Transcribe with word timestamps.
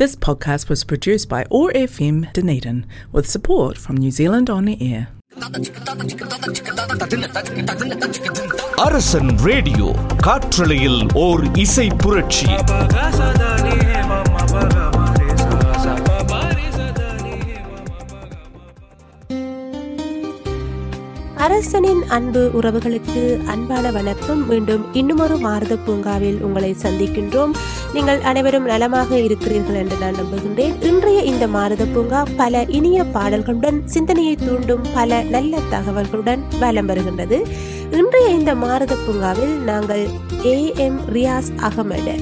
This 0.00 0.15
podcast 0.15 0.69
was 0.69 0.85
produced 0.85 1.27
by 1.27 1.43
ORFM 1.51 2.31
Dunedin 2.31 2.85
with 3.11 3.29
support 3.29 3.77
from 3.77 3.97
New 3.97 4.09
Zealand 4.09 4.49
On 4.49 4.69
Air. 4.69 5.01
Arasan 8.83 9.29
radio 9.37 9.89
காற்றலையில் 10.23 11.01
ஓர் 11.17 11.43
இசை 11.55 11.87
புரட்சி 11.97 12.47
அரசனின் 21.43 22.01
அன்பு 22.07 22.51
உறவுகளுக்கு 22.53 23.21
அன்பான 23.45 23.91
வணக்கம். 23.91 24.47
மீண்டும் 24.47 24.83
இன்னுமொரு 24.93 25.37
மாரத 25.37 25.75
பூங்காவில் 25.75 26.37
உங்களை 26.41 26.75
சந்திக்கின்றோம். 26.83 27.53
நீங்கள் 27.93 28.19
அனைவரும் 28.21 28.65
நலமாக 28.65 29.17
இருக்கிறீர்கள் 29.17 29.75
என்று 29.75 29.97
நான் 29.99 30.15
நம்புகின்றேன். 30.15 30.75
இன்றைய 30.81 31.21
இந்த 31.21 31.47
மாரத 31.47 31.85
பூங்கா 31.85 32.23
பல 32.35 32.63
இனிய 32.67 33.03
பாடல்களுடன் 33.03 33.79
சிந்தனையை 33.85 34.35
தூண்டும் 34.35 34.81
பல 34.93 35.21
நல்ல 35.23 35.57
தகவல்களுடன் 35.71 36.43
வலம் 36.59 36.85
வருகின்றது. 36.85 37.39
இன்றைய 37.91 38.29
இந்த 38.29 38.55
மாரத 38.55 38.95
பூங்காவில் 39.05 39.55
நாங்கள் 39.63 40.05
ஏ 40.45 40.73
எம் 40.77 40.99
ரியாஸ் 41.13 41.51
அகமது 41.69 42.15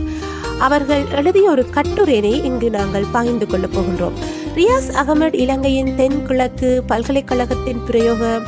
அவர்கள் 0.60 1.04
எழுதிய 1.20 1.50
ஒரு 1.50 1.66
கட்டுரையினை 1.76 2.34
இங்கு 2.44 2.70
நாங்கள் 2.70 3.12
பகிர்ந்து 3.12 3.48
கொள்ளப் 3.48 3.76
போகின்றோம். 3.78 4.18
ரியாஸ் 4.56 4.90
அகமது 5.04 5.34
இலங்கையின் 5.34 5.96
தென்கிழக்கு 5.96 6.84
பல்கலைக்கழகத்தின் 6.88 7.84
பிரயோக 7.86 8.42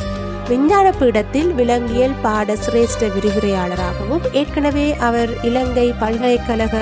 விஞ்ஞான 0.51 0.91
பீடத்தில் 0.91 1.53
விலங்கியல் 1.53 2.15
பாட 2.21 2.53
சிரேஷ்ட 2.53 3.07
விரிவுரையாளராகவும் 3.15 4.23
ஏற்கனவே 4.31 4.97
அவர் 4.97 5.31
இலங்கை 5.41 5.93
பல்கலைக்கழக 5.99 6.73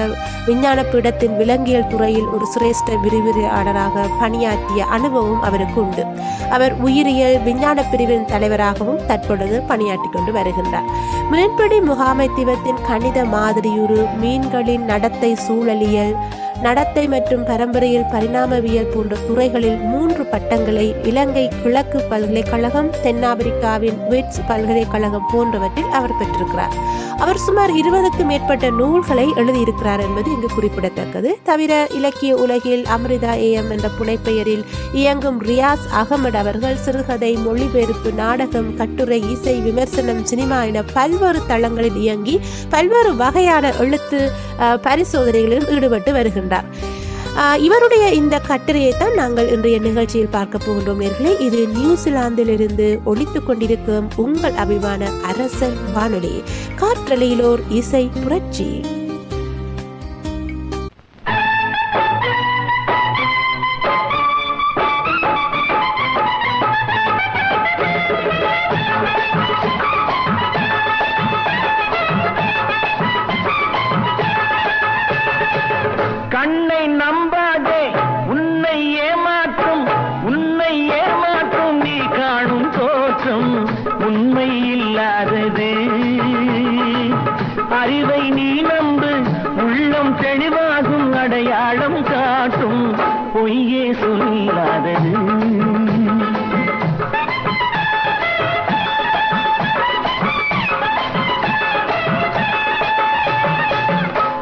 விஞ்ஞான 0.45 0.81
பீடத்தின் 0.81 1.35
விலங்கியல் 1.35 1.87
துறையில் 1.87 2.25
ஒரு 2.25 2.47
சிரேஷ்ட 2.53 2.97
விரிவுரையாளராக 3.03 4.05
பணியாற்றிய 4.19 4.85
அனுபவம் 4.85 5.41
அவருக்கு 5.41 5.81
உண்டு. 5.81 6.05
அவர் 6.49 6.81
உயிரியல் 6.81 7.43
விஞ்ஞான 7.43 7.83
பிரிவின் 7.83 8.25
தலைவராகவும் 8.25 9.05
தற்பொழுது 9.05 9.61
பணியாற்றி 9.61 10.09
கொண்டு 10.09 10.31
வருகின்றார். 10.31 10.89
மீன்பிடி 11.29 11.79
முகாமைத்துவத்தின் 11.79 12.83
கணித 12.87 13.25
மாதிரியுறு 13.25 14.05
மீன்களின் 14.21 14.85
நடத்தை 14.85 15.35
சூழலியல் 15.35 16.15
நடத்தை 16.63 17.03
மற்றும் 17.07 17.43
பரம்பரையில் 17.49 18.07
பரிணாமவியல் 18.13 18.89
போன்ற 18.93 19.15
துறைகளில் 19.27 19.77
மூன்று 19.91 20.23
பட்டங்களை 20.25 20.95
இலங்கை 21.03 21.43
கிழக்கு 21.63 21.99
பல்கலைக்கழகம் 22.09 22.89
தென்னாப்பிரிக்காவின் 23.03 23.99
விட்ஸ் 24.09 24.41
பல்கலைக்கழகம் 24.47 25.29
போன்றவற்றில் 25.31 25.93
அவர் 25.99 26.17
பெற்றிருக்கிறார். 26.19 26.75
அவர் 27.23 27.37
சுமார் 27.37 27.71
இருபதுக்கும் 27.71 28.29
மேற்பட்ட 28.31 28.69
நூல்களை 28.69 29.25
எழுதியிருக்கிறார் 29.35 30.01
என்பது 30.01 30.31
இங்கு 30.31 30.49
குறிப்பிடத்தக்கது. 30.53 31.29
தவிர 31.43 31.87
இலக்கிய 31.97 32.35
உலகில் 32.35 32.83
அமிர்தா 32.95 33.33
ஏஎம் 33.47 33.69
என்ற 33.69 33.87
புனைப்பெயரில் 33.99 34.63
இயங்கும் 34.93 35.39
ரியாஸ் 35.43 35.85
அகமது 36.01 36.37
அவர்கள் 36.43 36.77
சிறுகதை 36.77 37.31
மொழிபெயர்ப்பு 37.35 38.11
நாடகம் 38.11 38.75
கட்டுரை 38.75 39.19
இசை 39.31 39.55
விமர்சனம் 39.59 40.23
சினிமா 40.25 40.63
என 40.63 40.83
பல்வேறு 40.93 41.41
தளங்களில் 41.47 41.99
இயங்கி 42.05 42.39
பல்வேறு 42.69 43.15
வகையான 43.15 43.73
எழுத்து 43.77 44.21
பரிசோதனைகளிலும் 44.59 45.69
ஈடுபட்டு 45.69 46.13
வருகின்றார். 46.13 46.69
இவருடைய 47.59 48.09
இந்த 48.09 48.39
கட்டுரையை 48.39 48.93
தான் 48.97 49.13
நாங்கள் 49.13 49.49
இன்றைய 49.49 49.79
நிகழ்ச்சியில் 49.79 50.27
பார்க்க 50.27 50.57
போகின்றோம் 50.57 50.99
நேர்களே. 50.99 51.39
இது 51.39 51.67
நியூசிலாந்திலிருந்து 51.67 52.99
ஒலித்துக் 53.03 53.45
கொண்டிருக்கும் 53.45 54.09
உங்கள் 54.15 54.53
அபிமான 54.53 55.09
அரசன் 55.21 55.77
வானொலி. 55.93 56.43
காற்றலையிலோர் 56.79 57.59
இசை 57.69 58.11
புரட்சி. 58.23 58.81
தெளிவாகும் 90.39 91.09
அடையாளம் 91.21 92.03
காட்டும் 92.03 92.83
பொய்யே 93.33 93.85
சொல்லாதது. 93.93 95.11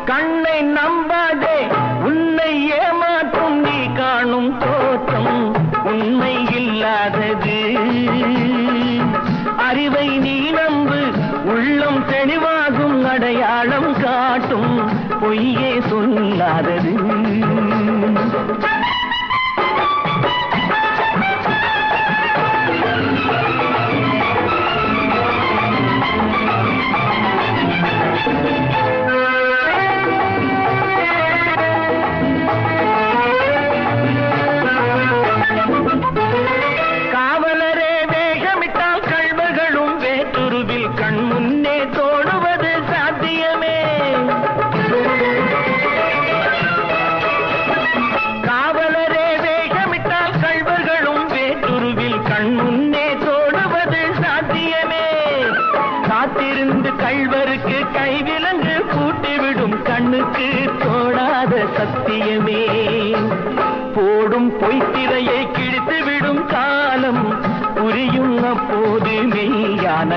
கண்ணை 0.05 0.57
நம்பாதே 0.75 1.57
உன்னை 2.03 2.51
ஏமாற்றும் 2.81 3.57
நீ 3.65 3.79
காணும் 3.97 4.51
தோற்றம் 4.57 5.41
உண்மை 5.83 6.35
இல்லாதது. 6.59 7.57
அறிவை 9.67 10.07
நீ 10.17 10.37
நம்பு 10.51 11.01
உள்ளம் 11.53 12.01
தெளிவாகும் 12.09 12.99
அடையாளம் 13.13 13.91
காட்டும் 14.03 14.73
பொய்யே 15.21 15.71
சொல்லாதது 16.39 16.91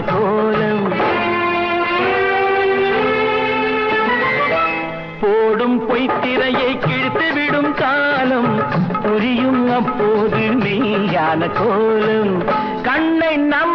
கோலம். 0.05 0.93
போடும் 5.21 5.89
பொய்த்திரையை 5.89 6.79
கிழித்து 6.79 7.33
விடும் 7.33 7.75
காலம். 7.75 8.63
புரியும் 9.03 9.71
அப்போது 9.71 10.39
மெய்யான 10.39 11.51
கோலம். 11.53 12.45
கண்ணை 12.83 13.39
நம்பாதே 13.39 13.70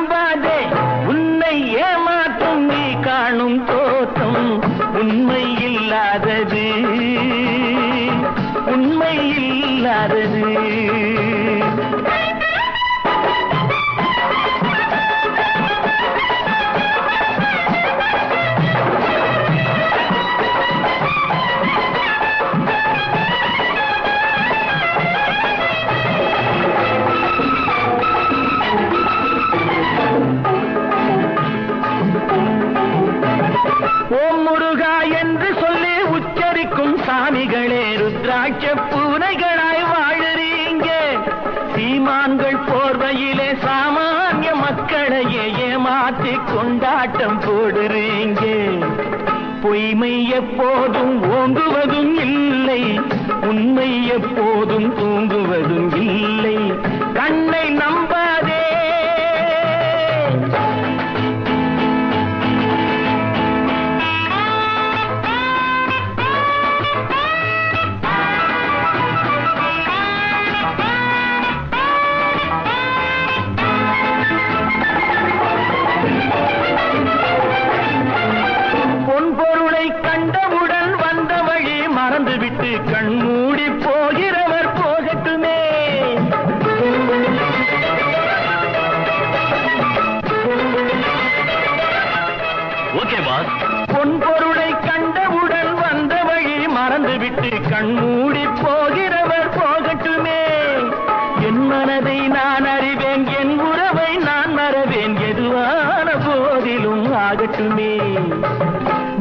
பொய்மை 49.75 50.29
எப்போதும் 50.29 51.23
ஓங்குவதும் 51.23 52.13
இல்லை. 52.19 52.99
உண்மை 53.41 54.07
எப்போதும் 54.07 54.87
தூங்குவதும் 54.97 55.95
இல்லை. 55.95 56.55
கண்ணை 57.13 57.65
நம்பாதே 57.77 58.54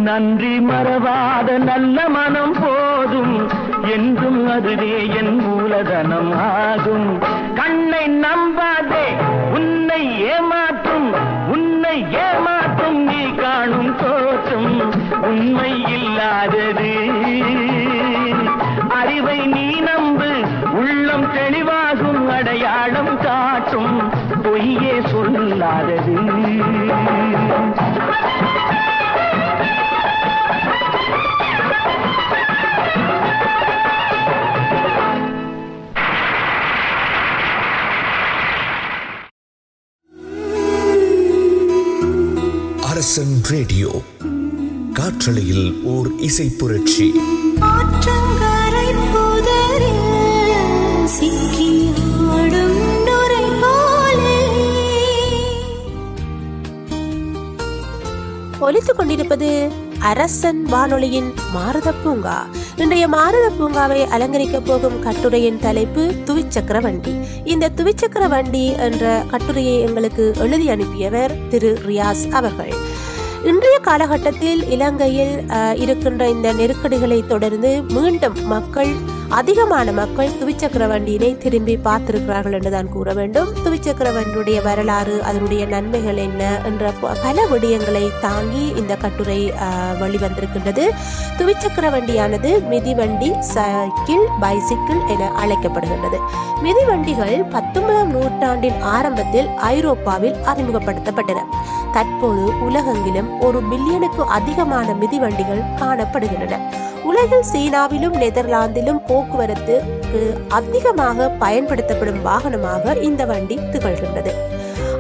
நன்றி 0.05 0.61
மறவாத 0.61 1.59
நல்ல 1.59 2.09
மனம் 2.09 2.57
போதும். 2.61 3.49
என்றும் 3.95 4.51
அதுவே 4.51 5.09
என் 5.17 5.37
மூலதனம் 5.37 6.33
ஆகும். 6.39 7.19
கண்ணை 7.55 8.21
நம்பாதே 8.21 9.07
உன்னை 9.55 10.25
ஏமாற்றும். 10.25 11.15
உன்னை 11.49 12.05
ஏமாற்றும் 12.05 12.97
நீ 12.97 13.35
காணும் 13.35 13.97
தோற்றம். 13.97 14.93
உண்மை 15.23 15.85
இல்லாதது. 15.89 16.95
அறிவை 18.89 19.39
நீ 19.39 19.81
நம்பு 19.81 20.33
உள்ளம் 20.73 21.25
தெளிவாகும் 21.25 22.27
அடையாளம் 22.27 23.19
காட்டும். 23.19 24.11
பொய்யே 24.43 25.01
சொல்லாதது. 25.05 26.34
அரசன் 42.95 43.43
ரேடியோ 43.43 44.03
காற்றலையில் 44.93 45.83
ஓர் 45.85 46.09
இசை 46.19 46.49
புரட்சி. 46.59 47.13
ஒலித்துக் 58.61 58.97
கொண்டிருப்பது 58.97 59.71
அரசன் 59.99 60.63
வானொலியின் 60.63 61.33
மாரத 61.53 61.93
பூங்கா. 61.93 62.47
இன்றைய 62.77 63.09
மாரத 63.09 63.53
பூங்காவை 63.59 64.01
அலங்கரிக்கப் 64.15 64.65
போகும் 64.65 65.03
கட்டுரையின் 65.03 65.59
தலைப்பு 65.61 66.15
துவிச்சக்கர 66.25 66.81
வண்டி. 66.81 67.15
இந்த 67.45 67.71
துவிச்சக்கர 67.77 68.29
வண்டி 68.29 68.73
என்ற 68.77 69.25
கட்டுரையை 69.31 69.81
எங்களுக்கு 69.81 70.33
எழுதி 70.39 70.69
அனுப்பியவர் 70.69 71.49
திரு 71.49 71.79
ரியாஸ் 71.87 72.31
அவர்கள். 72.31 72.84
இன்றைய 73.45 73.79
காலகட்டத்தில் 73.79 74.71
இலங்கையில் 74.71 75.51
இருக்கின்ற 75.75 76.29
இந்த 76.29 76.53
நெருக்கடிகளை 76.53 77.27
தொடர்ந்து 77.27 77.83
மீண்டும் 77.83 78.47
மக்கள் 78.47 78.93
அதிகமான 79.29 79.93
மக்கள் 79.93 80.29
துவிச்சக்கர 80.29 80.89
வண்டியினை 80.89 81.39
திரும்பி 81.39 81.79
பார்த்திருக்கிறார்கள் 81.85 82.53
என்றுதான் 82.53 82.89
கூற 82.89 83.13
வேண்டும். 83.13 83.49
துவிச்சக்கர 83.65 84.11
வண்டியுடைய 84.11 84.63
வரலாறு 84.63 85.23
அதனுடைய 85.23 85.67
நன்மைகள் 85.67 86.17
என்ன 86.17 86.59
என்ற 86.65 86.91
ப- 87.01 87.11
பல 87.23 87.47
விடயங்களை 87.47 88.11
தாங்கி 88.21 88.73
இந்த 88.77 88.97
கட்டுரை 88.97 89.53
அஹ், 89.53 90.01
வெளிவந்திருக்கின்றது. 90.01 90.91
துவிச்சக்கர 91.39 91.91
வண்டியானது 91.91 92.67
மிதிவண்டி 92.69 93.41
சைக்கிள் 93.41 94.27
பைசிக்கிள் 94.41 95.01
என 95.09 95.33
அழைக்கப்படுகின்றது. 95.45 96.21
மிதிவண்டிகள் 96.63 97.45
பத்தொன்பதாம் 97.51 98.11
நூற்றாண்டின் 98.11 98.81
ஆரம்பத்தில் 98.81 99.49
ஐரோப்பாவில் 99.49 100.35
அறிமுகப்படுத்தப்பட்டன. 100.55 101.41
தற்போது 101.95 102.45
உலகெங்கிலும் 102.67 103.29
ஒரு 103.41 103.59
பில்லியனுக்கு 103.71 104.23
அதிகமான 104.39 104.87
மிதிவண்டிகள் 104.93 105.63
காணப்படுகின்றன. 105.81 106.59
உலகில் 107.03 107.47
சீனாவிலும் 107.53 108.17
நெதர்லாந்திலும் 108.23 109.01
போக்குவரத்துக்கு 109.09 110.21
அதிகமாக 110.49 111.29
பயன்படுத்தப்படும் 111.43 112.21
வாகனமாக 112.27 113.03
இந்த 113.03 113.25
வண்டி 113.25 113.59
திகழ்கின்றது. 113.73 114.33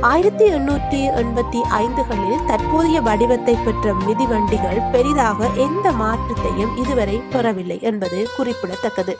ஆயிரத்தி 0.00 0.46
எண்ணூற்றி 0.48 0.98
எண்பத்தி 1.20 1.60
ஐந்துகளில் 1.82 2.44
தற்போதைய 2.46 3.00
வடிவத்தை 3.00 3.54
பெற்ற 3.54 3.92
மிதிவண்டிகள் 3.92 4.80
பெரிதாக 4.92 5.48
எந்த 5.66 5.92
மாற்றத்தையும் 5.92 6.76
இதுவரை 6.76 7.16
பெறவில்லை 7.32 7.78
என்பது 7.90 8.18
குறிப்பிடத்தக்கது. 8.36 9.16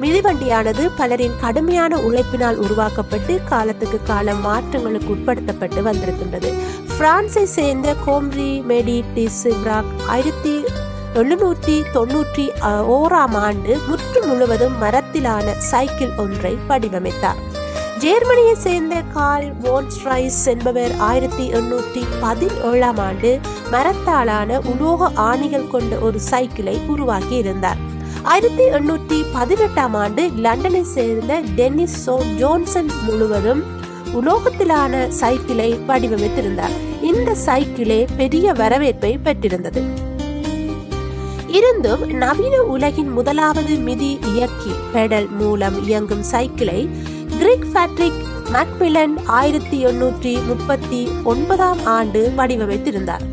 மிதிவண்டியானது 0.00 0.90
பலரின் 0.96 1.34
கடுமையான 1.40 1.96
உழைப்பினால் 1.98 2.56
உருவாக்கப்பட்டு 2.56 3.40
காலத்துக்கு 3.44 4.00
காலம் 4.04 4.44
மாற்றங்களுக்கு 4.46 5.10
உட்படுத்தப்பட்டு 5.14 5.82
வந்திருக்கின்றது. 5.82 6.52
பிரான்சை 6.98 7.44
சேர்ந்த 7.44 7.94
கோம்ரி 8.06 8.52
மெடிடிஸ் 8.68 9.42
ஆயிரத்தி 10.06 10.64
எழுநூற்றி 11.14 11.82
தொன்னூற்றி 11.94 12.46
ஓராம் 12.96 13.36
ஆண்டு 13.36 13.78
முற்று 13.88 14.26
முழுவதும் 14.26 14.82
மரத்திலான 14.82 15.56
சைக்கிள் 15.58 16.14
ஒன்றை 16.16 16.58
வடிவமைத்தார். 16.68 17.40
ஜெர்மனியை 17.98 18.54
சேர்ந்த 18.54 19.02
கால் 19.12 19.52
வோன்ஸ்ட்ரைஸ் 19.62 20.44
என்பவர் 20.44 20.92
ஆயிரத்தி 20.96 21.52
எண்ணூற்றி 21.52 22.02
பதினேழாம் 22.20 22.98
ஆண்டு 22.98 23.38
மரத்தாலான 23.70 24.60
உலோக 24.72 25.10
ஆணிகள் 25.14 25.70
கொண்ட 25.70 25.96
ஒரு 25.96 26.20
சைக்கிளை 26.20 26.80
உருவாக்கி 26.86 27.36
இருந்தார் 27.36 27.76
ஆயிரத்தி 28.30 28.64
எண்ணூற்றி 28.76 29.24
பதினெட்டாம் 29.32 29.94
ஆண்டு 29.94 30.22
லண்டனை 30.44 30.82
சேர்ந்த 30.82 31.40
டென்னிஸ் 31.40 32.10
சோ 32.10 32.14
ஜோன்சன் 32.38 32.90
முழுவதும் 33.06 33.62
உலோகத்திலான 34.14 35.08
சைக்கிளை 35.08 35.68
வடிவமைத்திருந்தார். 35.88 36.74
இந்த 37.00 37.36
சைக்கிளே 37.46 38.06
பெரிய 38.16 38.52
வரவேற்பை 38.52 39.18
பெற்றிருந்தது. 39.18 39.82
இருந்தும் 41.48 42.04
நவீன 42.06 42.62
உலகின் 42.62 43.10
முதலாவது 43.10 43.76
மிதி 43.76 44.18
இயக்கி 44.34 44.74
பெடல் 44.94 45.30
மூலம் 45.30 45.86
இயங்கும் 45.86 46.22
சைக்கிளை 46.22 46.88
கிரிக் 47.38 47.70
பேட்ரிக் 47.72 48.22
மக்மிலன் 48.50 49.16
ஆயிரத்தி 49.26 49.86
எண்ணூற்றி 49.86 50.46
முப்பத்தி 50.46 51.08
ஒன்பதாம் 51.24 51.84
ஆண்டு 51.84 52.32
வடிவமைத்திருந்தார். 52.36 53.26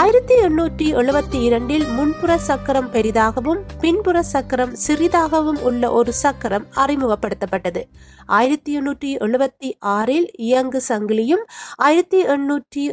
ஆயிரத்தி 0.00 0.34
எண்ணூற்றி 0.34 0.84
எழுபத்தி 0.98 1.42
இரண்டில் 1.42 1.86
முன்புற 1.86 2.38
சக்கரம் 2.38 2.92
பெரிதாகவும் 2.92 3.58
பின்புற 3.80 4.22
சக்கரம் 4.22 4.74
சிறிதாகவும் 4.86 5.60
உள்ள 5.62 5.92
ஒரு 5.92 6.12
சக்கரம் 6.12 6.66
அறிமுகப்படுத்தப்பட்டது. 6.76 7.82
ஆயிரத்தி 8.26 8.80
எண்ணூற்றி 8.80 9.10
எழுபத்தி 9.16 9.72
ஆறில் 9.78 10.30
இயங்கு 10.36 10.82
சங்கிலியும் 10.88 11.44
ஆயிரத்தி 11.76 12.26
எண்ணூற்றி 12.26 12.84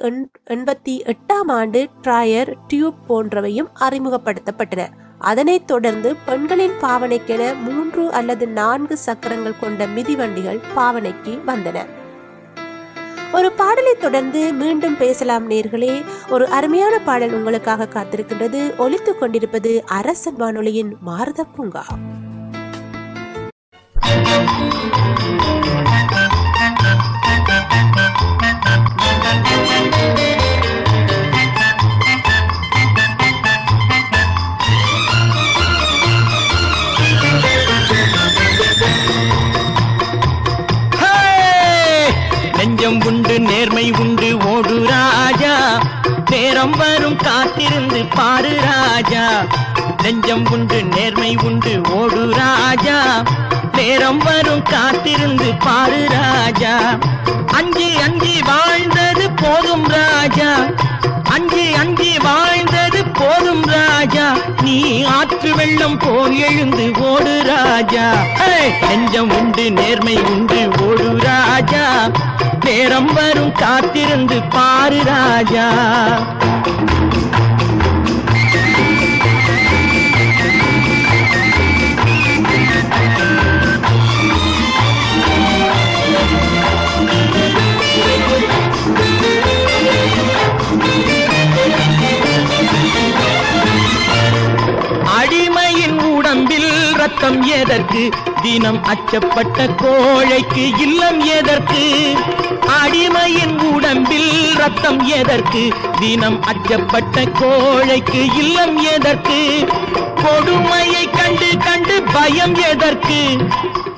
எண்பத்தி 0.46 1.14
எட்டாம் 1.14 1.48
ஆண்டு 1.48 1.90
ட்ராயர் 2.04 2.54
டியூப் 2.68 3.00
போன்றவையும் 3.10 3.72
அறிமுகப்படுத்தப்பட்டன. 3.80 4.88
அதனைத் 5.20 5.68
தொடர்ந்து 5.68 6.16
பெண்களின் 6.26 6.78
பாவனைக்கென 6.82 7.54
மூன்று 7.64 8.12
அல்லது 8.12 8.48
நான்கு 8.48 8.98
சக்கரங்கள் 8.98 9.60
கொண்ட 9.60 9.88
மிதிவண்டிகள் 9.88 10.60
பாவனைக்கு 10.76 11.40
வந்தன. 11.48 11.98
ஒரு 13.32 13.52
பாடலை 13.52 13.94
தொடர்ந்து 13.94 14.54
மீண்டும் 14.54 14.98
பேசலாம் 14.98 15.50
நேர்களே. 15.50 16.06
ஒரு 16.30 16.48
அருமையான 16.48 17.00
பாடல் 17.00 17.34
உங்களுக்காக 17.34 17.88
காத்திருக்கின்றது. 17.94 18.78
ஒழித்துக் 18.78 19.20
கொண்டிருப்பது 19.20 19.84
அரசன் 19.86 20.36
வானொலியின் 20.36 20.96
மாரத 21.02 21.44
பூங்கா. 21.44 21.86
நேர்மை 46.30 46.48
நேரம் 46.48 46.72
வரும் 46.72 47.16
காத்திருந்து 47.16 48.06
பாரு 48.06 48.60
ராஜா. 48.62 49.46
நெஞ்சம் 50.02 50.52
உண்டு 50.52 50.84
நேர்மை 50.84 51.38
உண்டு 51.44 51.82
ஓடு 51.90 52.34
ராஜா. 52.34 53.24
நேரம் 53.74 54.18
வரும் 54.18 54.64
காத்திருந்து 54.64 55.54
பாரு 55.54 56.08
ராஜா. 56.10 56.98
அஞ்சு 57.48 58.02
அஞ்சு 58.04 58.34
வாழ்ந்தது 58.46 59.32
போதும் 59.32 59.88
ராஜா. 59.88 60.56
அஞ்சு 61.24 61.76
அஞ்சு 61.80 62.18
வாழ்ந்தது 62.24 63.06
போதும் 63.06 63.64
ராஜா. 63.64 64.36
நீ 64.62 65.04
ஆற்று 65.04 65.56
வெள்ளம் 65.56 65.98
போல் 65.98 66.38
எழுந்து 66.38 66.92
ஓடு 67.00 67.42
ராஜா. 67.46 68.14
நெஞ்சம் 68.88 69.32
உண்டு 69.32 69.72
நேர்மை 69.72 70.18
உண்டு 70.22 70.70
ஓடு 70.82 71.18
ராஜா. 71.18 72.10
நேரம் 72.66 73.14
வரும் 73.14 73.52
காத்திருந்து 73.52 74.42
பாரு 74.42 75.04
ராஜா. 75.04 75.68
அடிமையின் 95.20 95.96
உடம்பில் 96.20 96.96
ரத்தம் 96.96 97.42
எதற்கு? 97.42 98.10
தினம் 98.42 98.80
அச்சப்பட்ட 98.84 99.68
கோழைக்கு 99.82 100.64
இல்லம் 100.80 101.20
எதற்கு? 101.26 101.84
அடிமையின் 102.78 103.58
உடம்பில் 103.72 104.56
ரத்தம் 104.56 105.00
எதற்கு? 105.08 105.64
தினம் 106.00 106.40
அச்சப்பட்ட 106.44 107.24
கோழைக்கு 107.42 108.22
இல்லம் 108.36 108.78
எதற்கு? 108.96 109.40
கொடுமையை 110.24 111.10
கண்டு 111.10 111.50
கண்டு 111.58 112.04
பயம் 112.14 112.56
எதற்கு? 112.56 113.22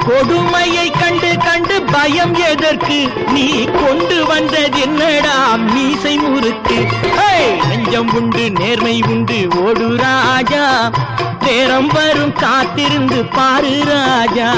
கொடுமையை 0.05 0.91
கண்டு 0.91 1.37
கண்டு 1.45 1.81
பயம் 1.81 2.35
எதற்கு? 2.49 2.99
நீ 3.31 3.47
கொண்டு 3.63 4.25
வந்தது 4.25 4.79
என்னடா? 4.81 5.55
மீசை 5.55 6.15
முறுக்கு. 6.17 6.79
நெஞ்சம் 7.69 8.13
உண்டு 8.13 8.51
நேர்மை 8.51 9.03
உண்டு 9.07 9.47
ஓடு 9.55 9.97
ராஜா. 9.97 10.91
நேரம் 11.41 11.89
வரும் 12.13 12.33
காத்திருந்து 12.39 13.19
பாரு 13.25 13.73
ராஜா. 13.89 14.49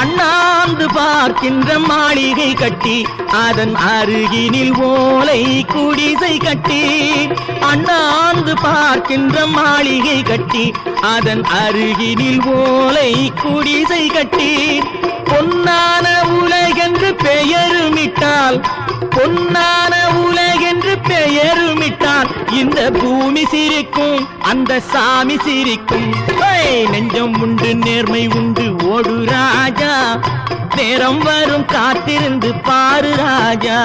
அண்ணாந்து 0.00 0.86
பார்க்கின்ற 0.94 1.78
மாளிகை 1.78 2.50
கட்டி 2.54 2.96
அதன் 3.44 3.74
அருகினில் 3.74 4.74
ஓலை 4.90 5.42
குடிசை 5.72 6.34
கட்டி. 6.38 6.82
அண்ணாந்து 7.70 8.54
பார்க்கின்ற 8.62 9.46
மாளிகை 9.46 10.18
கட்டி 10.22 10.64
அதன் 11.12 11.42
அருகினில் 11.42 12.44
ஓலை 12.46 13.32
குடிசை 13.42 14.06
கட்டி 14.06 14.80
பொன்னான 15.24 16.06
உலகென்று 16.40 17.16
பெயருமிட்டால் 17.24 18.58
பொன்னான 19.16 19.92
உலகென்று 20.24 20.94
பெயருமிட்டால் 21.08 22.30
இந்த 22.52 22.90
பூமி 22.90 23.44
சிரிக்கும் 23.46 24.28
அந்த 24.42 24.80
சாமி 24.80 25.36
சிரிக்கும். 25.44 26.08
நெஞ்சம் 26.90 27.40
உண்டு 27.40 27.74
நேர்மை 27.74 28.28
உண்டு 28.34 28.76
ஓடு 28.90 29.24
ராஜா. 29.24 29.94
நேரம் 30.76 31.18
வரும் 31.18 31.64
காத்திருந்து 31.64 32.54
பாரு 32.54 33.16
ராஜா. 33.16 33.78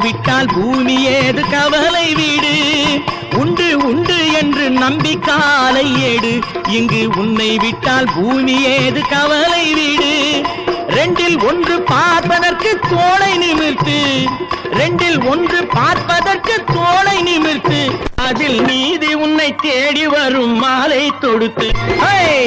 விட்டால் 0.00 0.46
பூமி 0.54 1.04
ஏது 1.04 1.42
கவலை 1.50 2.14
வீடு? 2.14 2.54
உண்டு 3.36 3.78
உண்டு 3.78 4.32
என்று 4.32 4.70
நம்பி 4.70 5.18
காலை 5.18 6.02
ஏடு. 6.02 6.38
இங்கு 6.68 7.08
உன்னை 7.16 7.58
விட்டால் 7.58 8.06
பூமி 8.14 8.62
ஏது 8.62 9.02
கவலை 9.08 9.74
வீடு? 9.74 10.42
ரெண்டில் 10.88 11.46
ஒன்று 11.48 11.82
பார்ப்பதற்கு 11.82 12.78
தோளை 12.90 13.36
நிமிர்த்து. 13.36 14.26
ரெண்டில் 14.70 15.28
ஒன்று 15.28 15.66
பார்ப்பதற்கு 15.66 16.64
தோளை 16.74 17.22
நிமிர்த்து. 17.22 18.08
அதில் 18.30 18.58
நீதி 18.60 19.14
உன்னை 19.14 19.54
தேடி 19.62 20.06
வரும் 20.06 20.52
மாலை 20.62 21.12
தொடுத்து. 21.20 21.68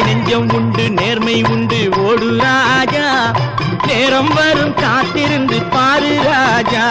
நெஞ்சம் 0.05 0.53
உண்டு 0.53 0.83
நேர்மை 0.89 1.43
உண்டு 1.49 1.79
ஓடு 1.97 2.27
ராஜா. 2.41 3.07
நேரம் 3.87 4.29
வரும் 4.33 4.73
காத்திருந்து 4.73 5.57
பாரு 5.73 6.11
ராஜா. 6.25 6.85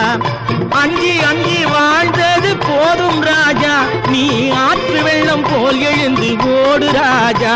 அஞ்சி 0.81 1.13
அஞ்சி 1.29 1.57
வாழ்ந்தது 1.65 2.51
போதும் 2.67 3.19
ராஜா. 3.21 3.73
நீ 4.09 4.25
ஆற்று 4.65 5.03
வெள்ளம் 5.03 5.45
போல் 5.49 5.81
எழுந்து 5.91 6.29
ஓடு 6.57 6.89
ராஜா. 6.91 7.55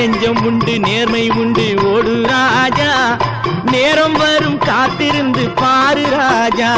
நெஞ்சம் 0.00 0.44
உண்டு 0.44 0.78
நேர்மை 0.78 1.30
உண்டு 1.30 1.66
ஓடு 1.92 2.14
ராஜா. 2.34 2.92
நேரம் 3.72 4.12
வரும் 4.12 4.58
காத்திருந்து 4.58 5.48
பாரு 5.62 6.06
ராஜா. 6.18 6.72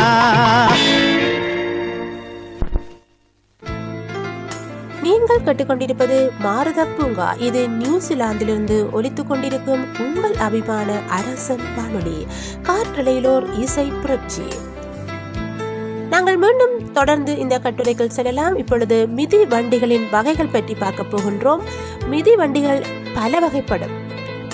நீங்கள் 5.04 5.42
கேட்டுக்கொண்டிருப்பது 5.46 6.16
மாரத 6.38 6.80
பூங்கா. 6.86 7.26
இது 7.46 7.68
நியூசிலாந்திலிருந்து 7.80 8.76
ஒலித்துக் 8.90 9.28
கொண்டிருக்கும் 9.28 9.82
உங்கள் 9.98 10.36
அபிமான 10.46 10.92
அரசன் 11.08 11.64
வானொலி 11.76 12.26
காற்றலையிலோர் 12.68 13.46
இசை 13.58 13.86
புரட்சி. 14.02 14.46
நாங்கள் 16.10 16.36
மீண்டும் 16.36 16.74
தொடர்ந்து 16.92 17.38
இந்த 17.38 17.58
கட்டுரைகள் 17.58 18.14
செல்லலாம். 18.16 18.56
இப்பொழுது 18.56 18.98
மிதி 19.18 19.40
வண்டிகளின் 19.44 20.06
வகைகள் 20.10 20.52
பற்றி 20.56 20.74
பார்க்க 20.74 21.10
போகின்றோம். 21.12 21.64
மிதி 22.06 22.34
வண்டிகள் 22.34 22.82
பல 23.14 23.40
வகைப்படும். 23.46 23.94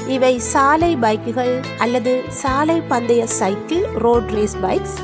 இவை 0.06 0.34
சாலை 0.52 0.96
பைக்குகள் 0.96 1.54
அல்லது 1.78 2.14
சாலை 2.28 2.82
பந்தய 2.90 3.24
cycle 3.40 3.84
road 4.06 4.30
race 4.30 4.56
bikes. 4.62 4.96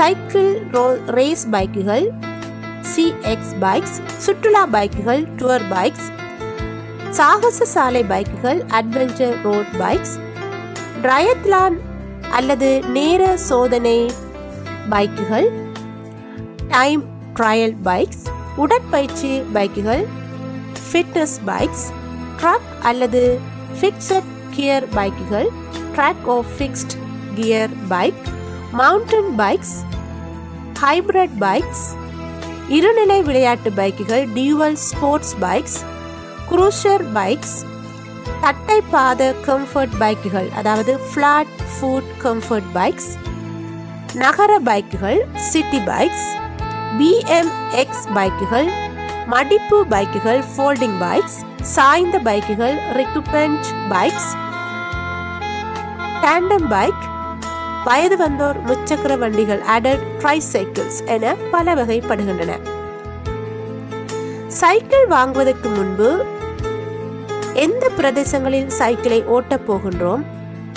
Cycle 0.00 0.52
road 0.70 0.84
race 1.06 1.46
பைக்குகள். 1.50 2.06
CX 2.90 3.54
bikes 3.60 3.96
சுற்றுலா 4.24 4.64
பைக்குகள் 4.72 5.22
டூர் 5.36 5.64
பைக்ஸ் 5.70 6.08
சாகச 7.10 7.66
சாலை 7.72 8.02
பைக்குகள் 8.04 8.60
அட்வென்ச்சர் 8.72 9.34
ரோட் 9.44 9.72
பைக்ஸ் 9.78 10.14
ட்ரயத்லான் 11.02 11.76
அல்லது 12.32 12.68
நேர 12.92 13.22
சோதனை 13.48 13.98
பைக்குகள் 14.90 15.48
டைம் 16.68 17.02
ட்ரையல் 17.36 17.76
பைக்ஸ் 17.84 18.24
உடற்பயிற்சி 18.56 19.32
பைக்குகள் 19.54 20.04
ஃபிட்னஸ் 20.82 21.38
பைக்ஸ் 21.46 21.86
ட்ரக் 22.40 22.70
அல்லது 22.82 23.22
fixed 23.78 24.30
gear 24.50 24.86
பைக்குகள் 24.96 25.48
track 25.94 26.28
of 26.28 26.52
fixed 26.58 26.94
gear 27.34 27.74
bike 27.88 28.22
mountain 28.74 29.32
bikes 29.38 29.76
hybrid 30.82 31.36
bikes 31.40 31.84
இருநிலை 32.70 33.18
விளையாட்டு 33.22 33.70
பைக்குகள் 33.70 34.24
dual 34.34 34.78
sports 34.82 35.34
bikes 35.40 35.78
cruiser 36.48 37.04
bikes 37.12 37.56
தட்டை 38.42 38.78
பாத 38.90 39.34
கம்ஃபர்ட் 39.46 39.96
பைக்குகள் 39.98 40.48
அதாவது 40.52 40.98
ஃப்ளாட் 41.08 41.52
ஃபுட் 41.72 42.12
கம்ஃபர்ட் 42.22 42.70
பைக்ஸ் 42.74 43.10
நகர 44.14 44.52
பைக்குகள் 44.60 45.20
சிட்டி 45.50 45.80
பைக்ஸ் 45.86 46.26
பிஎம்எக்ஸ் 46.98 48.06
பைக்குகள் 48.14 48.68
மடிப்பு 49.26 49.78
பைக்குகள் 49.90 50.42
ஃபோல்டிங் 50.52 50.98
பைக்ஸ் 50.98 51.38
சாய்ந்த 51.74 52.18
பைக்குகள் 52.18 52.76
ரிக்குபென்ட் 52.96 53.68
பைக்ஸ் 53.90 54.30
டேண்டம் 56.22 56.68
பைக் 56.68 57.04
வயது 57.84 58.16
வந்தோர் 58.16 58.58
முச்சக்கர 58.66 59.18
வண்டிகள் 59.18 59.60
அடல்ட் 59.70 60.04
ட்ரைசைக்கிள்ஸ் 60.20 61.00
என 61.06 61.34
பல 61.50 61.74
வகைப்படுகின்றன. 61.74 62.52
சைக்கிள் 64.46 65.06
வாங்குவதற்கு 65.06 65.68
முன்பு 65.68 66.24
எந்த 67.54 67.90
பிரதேசங்களில் 67.98 68.66
சைக்கிளை 68.66 69.22
ஓட்டப் 69.26 69.70
போகின்றோம் 69.70 70.22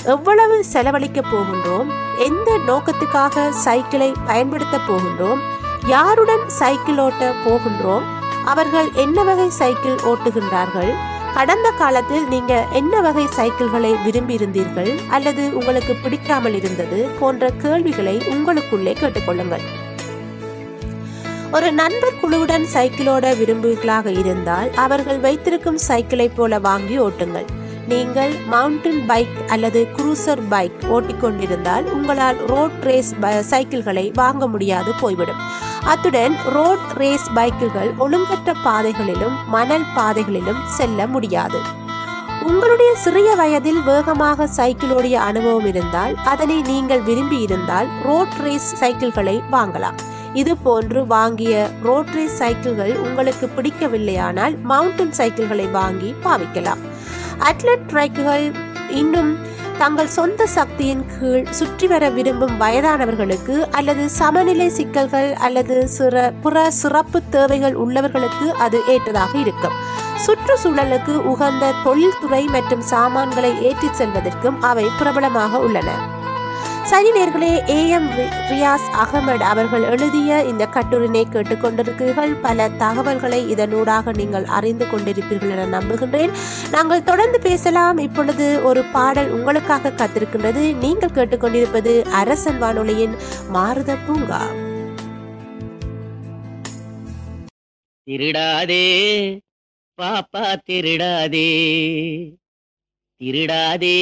எவ்வளவு 0.05 0.63
செலவழிக்க 0.65 1.21
போகின்றோம் 1.21 1.89
எந்த 2.17 2.57
நோக்கத்துக்காக 2.67 3.50
சைக்கிளை 3.65 4.12
பயன்படுத்த 4.25 4.77
போகின்றோம் 4.88 5.41
யாருடன் 5.88 6.50
சைக்கிள் 6.50 6.97
ஓட்ட 6.97 7.33
போகின்றோம் 7.45 8.05
அவர்கள் 8.45 8.89
என்ன 8.95 9.24
வகை 9.24 9.50
சைக்கிள் 9.50 9.95
ஓட்டுகின்றார்கள் 10.05 10.91
கடந்த 11.36 11.70
காலத்தில் 11.80 12.27
நீங்க 12.34 12.54
என்ன 12.80 13.00
வகை 13.06 13.24
சைக்கிள்களை 13.38 13.89
விரும்பியிருந்தீர்கள் 14.06 14.92
அல்லது 15.15 15.44
உங்களுக்கு 15.58 15.94
பிடிக்காமல் 16.04 16.56
இருந்தது 16.60 17.00
போன்ற 17.20 17.50
கேள்விகளை 17.63 18.13
உங்களுக்குள்ளே 18.34 18.94
கேட்டுக்கொள்ளுங்கள். 19.01 19.65
ஒரு 21.51 21.72
நண்பர் 21.82 22.20
குழுவுடன் 22.22 22.65
சைக்கிளோட 22.75 23.25
விரும்புகளாக 23.42 24.08
இருந்தால் 24.22 24.72
அவர்கள் 24.86 25.20
வைத்திருக்கும் 25.20 25.82
சைக்கிளை 25.89 26.30
போல 26.30 26.60
வாங்கி 26.60 26.98
ஓட்டுங்கள். 27.00 27.50
நீங்கள் 27.92 28.34
மவுண்டன் 28.54 29.04
பைக் 29.12 29.38
அல்லது 29.48 29.82
குரூசர் 29.98 30.44
பைக் 30.50 30.80
ஓட்டிக்கொண்டிருந்தால் 30.96 31.88
உங்களால் 31.98 32.39
ரோட் 32.54 32.82
ரேஸ் 32.89 33.13
சைக்கிள்களை 33.51 34.08
வாங்க 34.13 34.48
முடியாது 34.48 34.94
போய்விடும். 35.01 35.44
அத்துடன் 35.92 36.36
ரோட் 36.54 36.86
ரேஸ் 37.00 37.27
பைக்குகள் 37.36 37.89
ஒழுங்கற்ற 38.04 38.51
பாதைகளிலும் 38.63 39.36
மணல் 39.56 39.86
பாதைகளிலும் 39.96 40.62
செல்ல 40.77 41.08
முடியாது. 41.08 41.60
உங்களுடைய 42.50 42.92
சிறிய 43.04 43.30
வயதில் 43.36 43.80
வேகமாக 43.84 44.48
சைக்கிளோடைய 44.58 45.15
அனுபவம் 45.30 45.68
இருந்தால் 45.72 46.15
அதனை 46.34 46.58
நீங்கள் 46.72 47.06
விரும்பி 47.10 47.39
இருந்தால் 47.48 47.88
ரோட் 48.08 48.36
ரேஸ் 48.46 48.70
சைக்கிள்களை 48.82 49.38
வாங்கலாம். 49.56 49.98
இது 50.34 50.54
போன்று 50.58 51.01
வாங்கிய 51.08 51.54
ரோட் 51.88 52.13
ரேஸ் 52.18 52.38
சைக்கிள்கள் 52.42 52.94
உங்களுக்கு 53.08 53.48
பிடிக்கவில்லையானால் 53.58 54.56
மவுண்டன் 54.72 55.15
சைக்கிள்களை 55.18 55.68
வாங்கி 55.72 56.15
பாவிக்கலாம். 56.25 56.84
அட்லட் 57.50 57.88
ட்ரைக்குகள் 57.92 58.48
இன்னும் 59.01 59.32
தங்கள் 59.77 60.08
சொந்த 60.08 60.48
சக்தியின் 60.48 61.05
கீழ் 61.05 61.50
சுற்றி 61.50 61.88
வர 61.88 62.10
விரும்பும் 62.10 62.62
வயதானவர்களுக்கு 62.62 63.55
அல்லது 63.72 64.10
சமநிலை 64.10 64.70
சிக்கல்கள் 64.70 65.34
அல்லது 65.34 65.89
சிற 65.98 66.34
புற 66.41 66.72
சிறப்பு 66.72 67.22
தேவைகள் 67.29 67.75
உள்ளவர்களுக்கு 67.75 68.48
அது 68.50 68.79
ஏற்றதாக 68.88 69.38
இருக்கும். 69.38 69.74
சுற்றுச்சூழலுக்கு 70.25 71.15
உகந்த 71.22 71.74
தொழில்துறை 71.84 72.44
மற்றும் 72.46 72.82
சாமான்களை 72.82 73.63
ஏற்றிச் 73.63 74.01
செல்வதற்கும் 74.01 74.62
அவை 74.62 74.86
பிரபலமாக 74.98 75.60
உள்ளன. 75.60 75.91
சனி 76.89 77.12
நேர்களே 77.12 77.70
ஏ 77.70 77.88
எம் 77.89 78.10
ரியாஸ் 78.50 78.88
அகமது 79.04 79.46
அவர்கள் 79.51 79.84
எழுதிய 79.84 80.44
இந்த 80.44 80.65
கட்டுரையை 80.65 81.27
கேட்டுக்கொண்டிருக்கிறீர்கள். 81.32 82.34
பல 82.42 82.70
தகவல்களை 82.70 83.54
இதனூடாக 83.54 84.15
நீங்கள் 84.15 84.46
அறிந்து 84.46 84.86
கொண்டிருப்பீர்கள் 84.86 85.54
என 85.56 85.80
நம்புகின்றேன். 85.80 86.34
நாங்கள் 86.72 87.04
தொடர்ந்து 87.04 87.39
பேசலாம். 87.39 87.98
இப்பொழுது 87.98 88.63
ஒரு 88.63 88.84
பாடல் 88.84 89.32
உங்களுக்காக 89.32 89.89
காத்திருக்கின்றது. 89.89 90.63
நீங்கள் 90.75 91.15
கேட்டுக்கொண்டிருப்பது 91.15 92.06
அரசன் 92.22 92.58
வானொலியின் 92.58 93.15
மாறுத 93.54 93.98
பூங்கா. 94.08 94.42
திருடாதே 98.04 98.86
பாப்பா 100.01 100.46
திருடாதே. 100.70 101.50
திருடாதே 103.18 104.00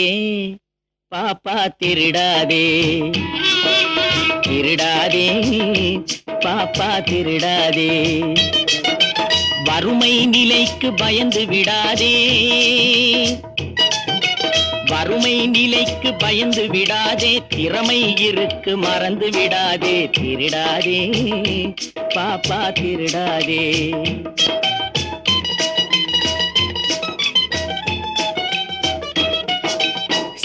பாப்பா 1.14 1.68
திருடாதே. 1.78 2.90
திருடாதே 4.42 5.28
பாப்பா 6.28 7.04
திருடாதே. 7.04 7.92
வறுமை 9.64 10.26
நிலைக்கு 10.26 10.94
பயந்து 10.94 11.46
விடாதே. 11.46 12.16
வறுமை 14.86 15.48
நிலைக்கு 15.48 16.14
பயந்து 16.14 16.68
விடாதே. 16.68 17.42
திறமை 17.50 18.18
இருக்கு 18.18 18.78
மறந்து 18.78 19.30
விடாதே. 19.30 20.10
திருடாதே 20.20 21.10
பாப்பா 21.96 22.72
திருடாதே. 22.72 23.94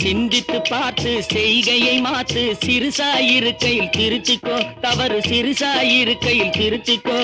சிந்தித்து 0.01 0.61
பார்த்து 0.69 1.23
செய்கையை 1.23 2.03
மாத்து 2.03 2.43
சிறுசாயிருக்கையில் 2.65 3.91
திருத்திக்கோ. 3.97 4.81
தவறு 4.81 5.19
சிறுசாயிருக்கையில் 5.19 6.55
திருத்திக்கோ. 6.59 7.19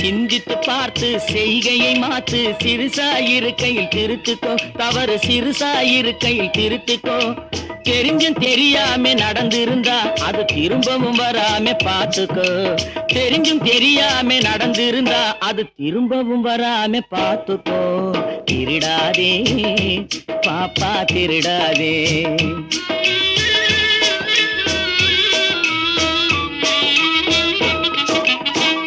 சிந்தித்து 0.00 0.58
பார்த்து 0.58 1.20
செய்கையை 1.20 1.94
மாத்து 1.94 2.42
சிறுசாயிருக்கையில் 2.64 3.92
திருத்திக்கோ. 3.94 4.54
தவறு 4.76 5.16
சிறுசாயிருக்கையில் 5.16 6.54
திருத்திக்கோ. 6.58 7.18
தெரிஞ்சும் 7.82 8.38
தெரியாம 8.40 9.12
நடந்திருந்தா 9.14 9.96
அது 10.20 10.44
திரும்பவும் 10.44 11.18
வராம 11.18 11.74
பாத்துக்கோ 11.84 12.48
தெரிஞ்சும் 13.12 13.62
தெரியாம 13.64 14.34
நடந்திருந்தா 14.34 15.22
அது 15.38 15.64
திரும்பவும் 15.76 16.44
வராம 16.46 17.00
பாத்துக்கோ 17.14 17.80
திருடாதே 18.44 19.32
பாப்பா 20.46 20.92
திருடாதே. 21.12 21.94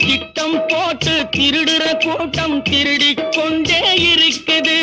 திட்டம் 0.08 0.66
போட்டு 0.68 1.16
திருடுற 1.38 1.84
கூட்டம் 2.06 2.62
திருடி 2.62 3.14
கொண்டே 3.14 3.82
இருக்குது. 4.14 4.78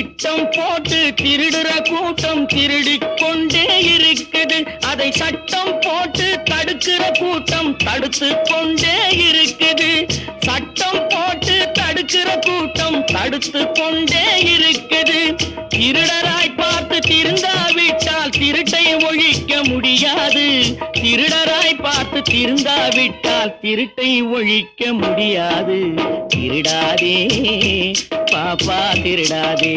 இச்சம் 0.00 0.46
போட்டு 0.54 0.98
திருடுற 1.20 1.70
கூட்டம் 1.88 2.46
திருடிக் 2.46 3.06
கொண்டே 3.20 3.64
இருக்குது. 3.94 4.58
அதை 4.90 5.08
சட்டம் 5.20 5.74
போட்டு 5.84 6.26
தடுக்கிற 6.50 7.02
கூட்டம் 7.18 7.70
தடுத்து 7.84 8.28
கொண்டே 8.50 8.94
இருக்குது. 9.26 9.90
சட்டம் 10.46 11.02
போட்டு 11.12 11.56
தடுக்கிற 11.78 12.28
கூட்டம் 12.46 12.98
தடுத்து 13.04 13.62
கொண்டே 13.78 14.24
இருக்குது. 14.54 15.20
திருடராய் 15.74 16.56
பார்த்து 16.56 16.98
திருந்தாவிட்டால் 17.10 18.34
திருட்டை 18.40 18.84
ஒழிக்க 19.08 19.62
முடியாது. 19.70 20.46
திருடராய் 21.00 21.59
பார்த்து 22.20 22.38
திருந்தாவிட்டால் 22.38 23.52
திருட்டை 23.62 24.10
ஒழிக்க 24.30 24.92
முடியாது. 24.92 25.78
திருடாதே 26.28 27.16
பாப்பா 28.32 28.80
திருடாதே. 29.02 29.76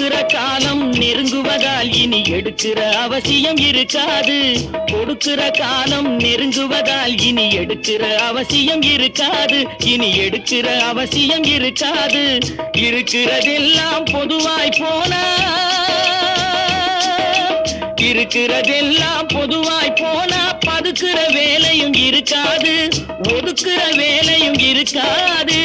கொடுக்கிற 0.00 0.40
காலம் 0.40 0.92
நெருங்குவதால் 0.92 1.94
இனி 1.94 2.22
எடுக்கிற 2.22 2.92
அவசியம் 2.92 3.56
இருக்காது. 3.56 4.56
கொடுக்கிற 4.86 5.50
காலம் 5.50 6.18
நெருங்குவதால் 6.18 7.20
இனி 7.22 7.48
எடுக்கிற 7.58 8.14
அவசியம் 8.14 8.82
இருக்காது. 8.82 9.66
இனி 9.84 10.12
எடுக்கிற 10.18 10.78
அவசியம் 10.78 11.42
இருக்காது. 11.42 12.38
இருக்கிறதெல்லாம் 12.72 14.04
பொதுவாய் 14.12 14.76
போன 14.78 15.16
இருக்கிறதெல்லாம் 18.00 19.28
பொதுவாய் 19.34 19.94
போனா 20.00 20.58
பதுக்கிற 20.66 21.32
வேலையும் 21.32 21.94
இருக்காது. 21.94 22.88
ஒதுக்கிற 23.22 23.96
வேலையும் 23.96 24.58
இருக்காது. 24.58 25.60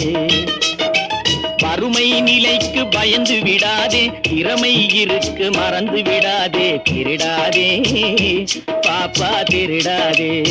அருமை 1.65 2.21
நிலைக்கு 2.21 2.87
பயந்து 2.87 3.41
விடாதே. 3.43 4.11
திறமை 4.23 5.01
இருக்கு 5.01 5.51
மறந்து 5.51 6.03
விடாதே. 6.03 6.81
திருடாதே. 6.91 7.81
பாப்பா 8.67 9.43
திருடாதே. 9.43 10.43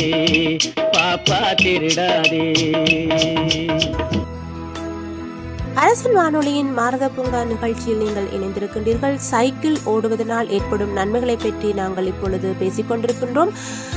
பாப்பா 0.76 1.54
திருடாதே. 1.54 2.52
அரசன் 5.80 6.14
வானொலியின் 6.14 6.72
மாரத 6.72 7.08
பூங்கா 7.08 7.44
நிகழ்ச்சியில் 7.44 8.00
நீங்கள் 8.00 8.26
இணைந்திருக்கின்றீர்கள். 8.36 9.16
சைக்கிள் 9.16 9.76
ஓடுவதனால் 9.84 10.48
ஏற்படும் 10.48 10.92
நன்மைகளை 10.92 11.36
பற்றி 11.36 11.72
நாங்கள் 11.72 12.06
இப்பொழுது 12.06 12.48
பேசிக் 12.58 12.88
கொண்டிருக்கின்றோம். 12.90 13.52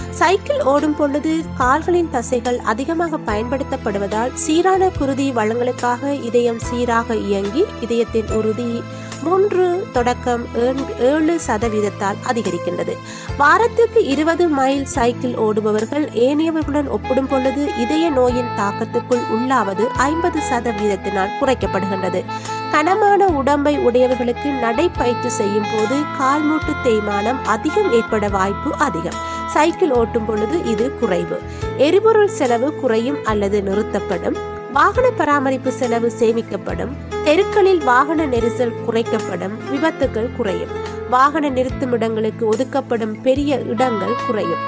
சைக்கிள் 0.09 0.61
ஓடும் 0.61 0.95
பொழுது 0.95 1.41
கால்களின் 1.57 2.11
தசைகள் 2.11 2.57
அதிகமாக 2.57 3.17
பயன்படுத்தப்படுவதால் 3.17 4.31
சீரான 4.33 4.89
குருதி 4.89 5.31
வளங்களுக்காக 5.31 6.13
இதயம் 6.21 6.59
சீராக 6.59 7.15
இயங்கி 7.15 7.63
இதயத்தின் 7.81 8.31
உறுதி 8.31 8.81
மூன்று 9.23 9.87
தொடக்கம் 9.93 10.45
ஏழு- 10.55 10.99
ஏழு 10.99 11.39
சதவீதத்தால் 11.47 12.15
அதிகரிக்கின்றது. 12.27 12.97
வாரத்துக்கு 13.37 14.05
இருபது 14.05 14.47
மைல் 14.47 14.85
சைக்கிள் 14.85 15.31
ஓடுபவர்கள் 15.31 16.07
ஏனையவர்களுடன் 16.13 16.87
ஒப்பிடும் 16.87 17.27
பொழுது 17.27 17.77
இதய 17.77 18.09
நோயின் 18.09 18.47
தாக்கத்துக்குள் 18.57 19.21
உள்ளாவது 19.31 19.87
ஐம்பது 19.87 20.39
சதவீதத்தினால் 20.51 21.29
குறைக்கப்படுகின்றது. 21.41 22.23
கனமான 22.71 23.25
உடம்பை 23.25 23.77
உடையவர்களுக்கு 23.77 24.49
நடைப்பயிற்சி 24.49 25.27
செய்யும் 25.27 25.65
போது 25.73 26.01
கால்மூட்டு 26.19 26.87
தேய்மானம் 26.87 27.41
அதிகம் 27.45 27.91
ஏற்பட 27.91 28.27
வாய்ப்பு 28.27 28.73
அதிகம். 28.75 29.33
சைக்கிள் 29.47 29.91
ஓட்டும் 29.91 30.25
பொழுது 30.25 30.65
இது 30.65 30.99
குறைவு. 30.99 31.41
எரிபொருள் 31.77 32.27
செலவு 32.27 32.75
குறையும் 32.75 33.17
அல்லது 33.23 33.61
நிறுத்தப்படும். 33.61 34.35
வாகன 34.73 35.09
பராமரிப்பு 35.09 35.71
செலவு 35.71 36.11
சேமிக்கப்படும். 36.19 37.14
தெருக்களில் 37.25 37.83
வாகன 37.83 38.25
நெரிசல் 38.25 38.73
குறைக்கப்படும் 38.87 39.55
விபத்துகள் 39.71 40.29
குறையும். 40.37 40.73
வாகன 41.09 41.49
நிறுத்துமிடங்களுக்கு 41.49 42.43
ஒதுக்கப்படும் 42.51 43.21
பெரிய 43.21 43.59
இடங்கள் 43.59 44.15
குறையும். 44.27 44.63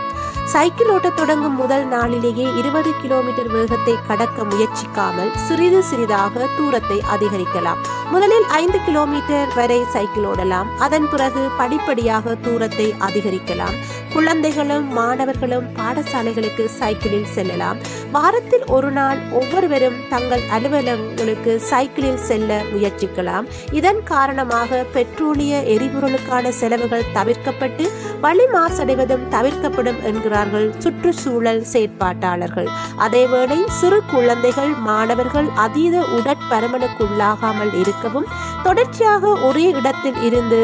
சைக்கிள் 0.45 0.89
ஓட்டத் 0.89 1.15
தொடங்கும் 1.15 1.55
முதல் 1.55 1.85
நாளிலேயே 1.87 2.47
இருபது 2.57 2.91
கிலோமீட்டர் 3.01 3.47
வேகத்தை 3.47 3.95
கடக்க 4.07 4.43
முயற்சிக்காமல் 4.43 5.31
சிறிது 5.35 5.83
சிறிதாக 5.83 6.45
தூரத்தை 6.57 7.01
அதிகரிக்கலாம். 7.15 7.81
முதலில் 8.11 8.45
ஐந்து 8.45 8.79
கிலோமீட்டர் 8.85 9.53
வரை 9.55 9.83
சைக்கிள் 9.93 10.23
ஓடலாம். 10.23 10.69
அதன் 10.77 11.09
பிறகு 11.09 11.49
படிப்படியாக 11.57 12.35
தூரத்தை 12.35 12.95
அதிகரிக்கலாம். 12.99 13.77
குழந்தைகளும் 14.17 14.85
மாணவர்களும் 14.97 15.65
பாடசாலைகளுக்கு 15.79 16.63
சைக்கிளில் 16.77 17.27
செல்லலாம். 17.33 17.77
வாரத்தில் 18.15 18.63
ஒரு 18.75 18.89
நாள் 18.91 19.19
ஒவ்வொருவரும் 19.39 19.97
தங்கள் 20.13 20.43
அலுவலகங்களுக்கு 20.55 21.51
சைக்கிளில் 21.71 22.23
செல்ல 22.29 22.57
முயற்சிக்கலாம். 22.71 23.45
இதன் 23.79 24.01
காரணமாக 24.13 24.79
பெட்ரோலிய 24.95 25.59
எரிபொருளுக்கான 25.75 26.53
செலவுகள் 26.61 27.05
தவிர்க்கப்பட்டு 27.17 27.85
வழி 28.25 28.47
மாசடைவதும் 28.55 29.27
தவிர்க்கப்படும் 29.35 30.01
என்கிறார்கள் 30.11 30.67
சுற்றுச்சூழல் 30.79 31.63
செயற்பாட்டாளர்கள். 31.73 32.71
அதேவேளை 33.07 33.59
சிறு 33.79 34.01
குழந்தைகள் 34.15 34.73
மாணவர்கள் 34.89 35.49
அதீத 35.67 36.05
உடற்பருமனுக்குள்ளாகாமல் 36.19 37.73
இருக்கவும் 37.83 38.29
தொடர்ச்சியாக 38.63 39.33
ஒரே 39.49 39.67
இடத்தில் 39.81 40.21
இருந்து 40.29 40.61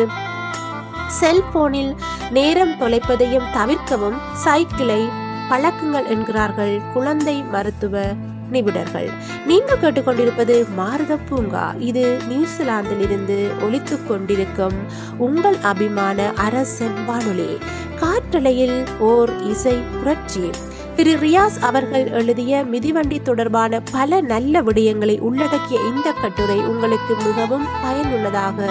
செல்போனில் 1.17 1.91
நேரம் 2.35 2.73
தொலைப்பதையும் 2.81 3.47
தவிர்க்கவும் 3.55 4.17
சைக்கிளை 4.43 5.01
பழக்குங்கள் 5.49 6.07
என்கிறார்கள் 6.13 6.75
குழந்தை 6.93 7.35
மருத்துவ 7.53 8.03
நிபுணர்கள். 8.53 9.09
நீங்கள் 9.49 9.79
கேட்டுக்கொண்டிருப்பது 9.81 10.55
மாருத 10.79 11.13
பூங்கா. 11.29 11.63
இது 11.89 12.03
நியூசிலாந்தில் 12.29 13.01
இருந்து 13.05 13.37
ஒழித்து 13.61 13.95
கொண்டிருக்கும் 14.07 14.77
உங்கள் 15.27 15.57
அபிமான 15.71 16.27
அரசன் 16.45 16.97
வானொலி. 17.05 17.49
காற்றலையில் 18.01 18.77
ஓர் 19.11 19.33
இசை 19.53 19.75
புரட்சி. 19.93 20.45
திரு 20.97 21.13
ரியாஸ் 21.25 21.59
அவர்கள் 21.69 22.05
எழுதிய 22.19 22.63
மிதிவண்டி 22.73 23.19
தொடர்பான 23.29 23.81
பல 23.95 24.21
நல்ல 24.33 24.61
விடயங்களை 24.69 25.17
உள்ளடக்கிய 25.29 25.79
இந்த 25.91 26.07
கட்டுரை 26.21 26.59
உங்களுக்கு 26.73 27.15
மிகவும் 27.25 27.67
பயனுள்ளதாக 27.83 28.69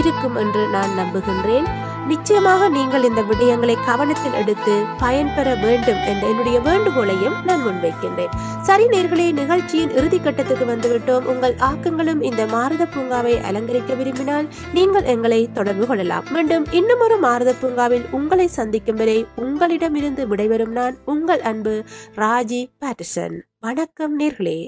இருக்கும் 0.00 0.36
என்று 0.42 0.62
நான் 0.74 0.92
நம்புகின்றேன். 1.00 1.68
நிச்சயமாக 2.10 2.68
நீங்கள் 2.68 3.04
இந்த 3.08 3.20
விடயங்களை 3.22 3.74
கவனத்தில் 3.86 4.36
எடுத்து 4.40 4.74
பயன்பெற 4.98 5.48
வேண்டும் 5.54 6.00
என்ற 6.10 6.22
என்னுடைய 6.28 6.58
வேண்டுகோளையும் 6.60 7.36
நான் 7.44 7.62
முன்வைக்கின்றேன். 7.66 8.34
சரி 8.62 8.86
நேர்களே 8.86 9.26
நிகழ்ச்சியின் 9.32 9.94
இறுதி 9.98 10.18
கட்டத்துக்கு 10.18 10.66
வந்துவிட்டோம். 10.72 11.26
உங்கள் 11.32 11.54
ஆக்கங்களும் 11.68 12.22
இந்த 12.30 12.46
மாரத 12.46 12.86
பூங்காவை 12.94 13.34
அலங்கரிக்க 13.50 13.94
விரும்பினால் 13.94 14.48
நீங்கள் 14.72 15.08
எங்களை 15.14 15.40
தொடர்பு 15.52 15.86
கொள்ளலாம். 15.86 16.26
மீண்டும் 16.30 16.66
இன்னும் 16.80 17.00
ஒரு 17.00 17.18
மாரத 17.18 17.54
பூங்காவில் 17.60 18.06
உங்களை 18.10 18.48
சந்திக்கும் 18.58 18.96
வரை 18.96 19.18
உங்களிடமிருந்து 19.46 20.24
விடைபெறும் 20.28 20.76
நான் 20.80 20.98
உங்கள் 21.04 21.40
அன்பு 21.40 21.76
ராஜி 22.16 22.62
பேட்டர்சன். 22.84 23.38
வணக்கம் 23.60 24.16
நேர்களே. 24.20 24.58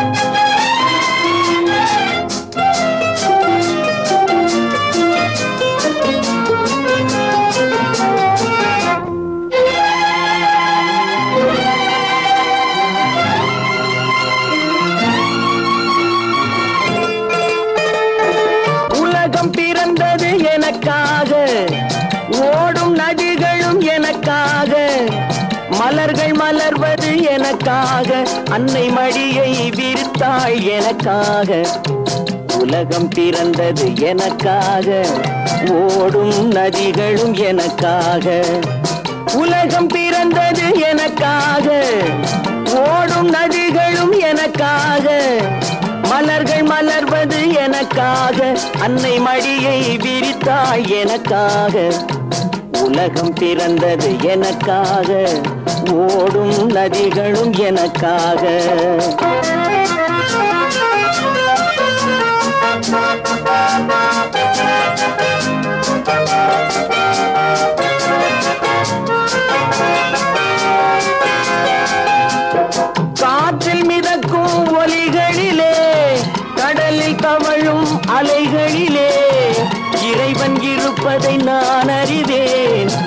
உலகம் 0.00 0.39
அன்னை 28.50 28.90
மடியை 28.90 29.70
விரித்தாள் 29.70 30.62
எனக்காக. 30.62 31.66
உலகம் 32.58 33.08
பிறந்தது 33.08 33.96
எனக்காக. 33.96 35.06
ஓடும் 35.70 36.48
நதிகளும் 36.48 37.34
எனக்காக. 37.34 38.44
உலகம் 39.32 39.86
பிறந்தது 39.86 40.80
எனக்காக. 40.80 41.84
ஓடும் 42.74 43.28
நதிகளும் 43.28 44.18
எனக்காக. 44.18 45.38
மலர்கள் 46.02 46.62
மலர்வது 46.62 47.54
எனக்காக. 47.54 48.56
அன்னை 48.80 49.20
மடியை 49.20 49.98
விரித்தாள் 49.98 50.88
எனக்காக. 50.88 51.92
உலகம் 52.82 53.32
பிறந்தது 53.32 54.16
எனக்காக. 54.22 55.28
ஓடும் 55.88 56.66
நதிகளும் 56.66 57.52
எனக்காக. 57.52 58.42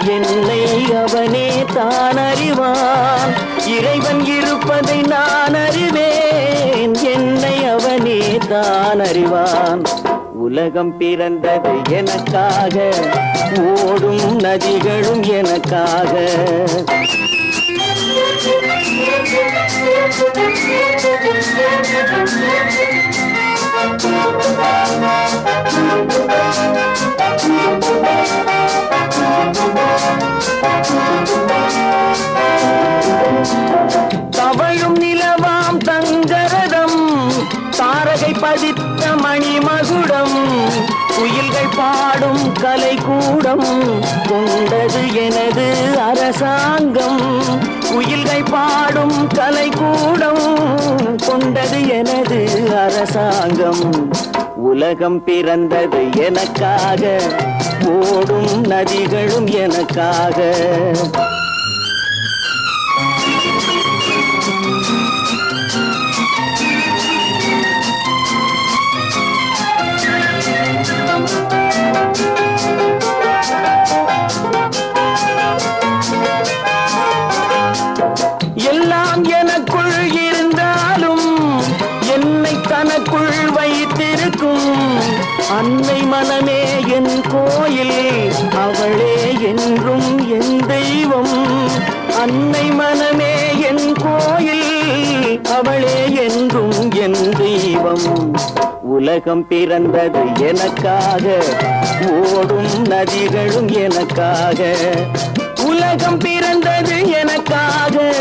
என்னை 0.08 0.94
அவனே 0.94 1.66
தான் 1.74 2.18
அறிவான். 2.18 3.34
இறைவன் 3.66 4.26
இருப்பதை 4.26 5.02
நான் 5.02 5.54
அறிவேன். 5.54 6.94
என்னை 6.94 7.66
அவனே 7.66 8.38
தான் 8.50 9.00
அறிவான். 9.00 9.82
உலகம் 10.34 10.98
பிறந்தது 10.98 11.70
எனக்காக 11.90 12.90
ஓடும் 13.86 14.36
நதிகளும் 14.36 15.24
எனக்காக. 15.24 16.12
Thank 27.46 28.94
you. 28.94 29.03
தவழும் 34.30 34.98
நிலவாம் 35.02 35.78
தங்கரதம் 35.78 37.00
தாரகை 37.78 38.34
பதித்த 38.42 39.06
மணிமகுடம் 39.24 40.38
குயில்கள் 41.18 41.74
பாடும் 41.76 42.52
கலை 42.52 42.96
கூடம் 42.96 43.68
கொண்டது 44.30 45.16
எனது 45.16 45.68
அரசாங்கம். 46.00 47.22
குயில்கள் 47.92 48.46
பாடும் 48.52 49.28
கலை 49.28 49.70
கூடம் 49.70 50.46
கொண்டது 51.28 51.88
எனது 51.88 52.40
அரசாங்கம். 52.86 53.84
உலகம் 54.74 55.24
பிறந்தது 55.24 56.08
எனக்காக 56.16 57.22
ஓடும் 57.86 58.62
நதிகளும் 58.62 59.48
எனக்காக. 59.48 60.38
உலகம் 99.04 99.48
பிறந்தது 99.48 100.48
எனக்காக. 100.48 101.44
ஓடும் 102.36 102.82
நதிகளும் 102.82 103.68
எனக்காக. 103.68 104.76
உலகம் 105.66 106.18
பிறந்தது 106.18 107.10
எனக்காக. 107.10 108.14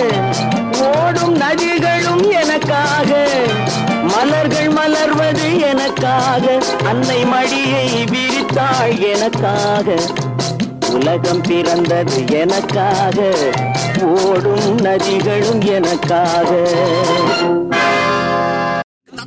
ஓடும் 0.96 1.36
நதிகளும் 1.36 2.30
எனக்காக. 2.30 3.28
மலர்கள் 4.02 4.68
மலர்வது 4.68 5.60
எனக்காக. 5.60 6.58
அன்னை 6.84 7.24
மடியை 7.24 8.06
விரித்தாள் 8.06 8.98
எனக்காக. 9.12 9.94
உலகம் 10.92 11.40
பிறந்தது 11.40 12.24
எனக்காக. 12.30 13.30
ஓடும் 14.02 14.78
நதிகளும் 14.78 15.60
எனக்காக. 15.60 16.68